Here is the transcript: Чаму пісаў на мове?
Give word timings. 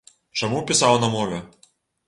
Чаму 0.39 0.61
пісаў 0.71 0.97
на 1.05 1.11
мове? 1.19 1.39